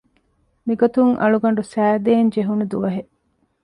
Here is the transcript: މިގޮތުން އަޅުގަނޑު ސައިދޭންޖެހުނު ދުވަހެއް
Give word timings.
މިގޮތުން 0.67 1.13
އަޅުގަނޑު 1.21 1.61
ސައިދޭންޖެހުނު 1.73 2.63
ދުވަހެއް 2.71 3.11